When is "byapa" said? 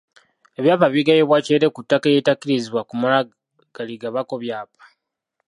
4.43-4.81